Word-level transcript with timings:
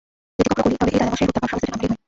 যদি 0.37 0.49
কখনো 0.59 0.63
করি, 0.79 0.79
তবে 0.79 0.91
এই 0.93 0.99
দাদামহাশয়ের 0.99 1.29
হত্যার 1.29 1.41
পাপ 1.43 1.49
সমস্ত 1.51 1.63
যেন 1.65 1.73
আমারই 1.77 1.87
হয়। 1.91 1.97